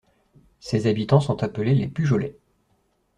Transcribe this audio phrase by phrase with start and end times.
[0.59, 2.35] Ses habitants sont appelés les Pujolais.